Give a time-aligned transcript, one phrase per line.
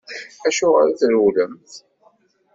[0.47, 1.71] Acuɣeṛ i trewlemt?